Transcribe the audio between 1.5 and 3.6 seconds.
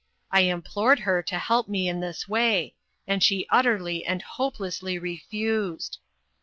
me in this way, and she